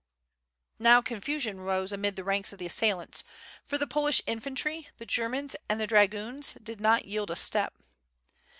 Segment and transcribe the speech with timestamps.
[0.79, 3.23] Now confusion rose amid the ranks of the assailants,
[3.63, 7.75] for the Polish infantry, the Germans, and the dragoons did not yield a step.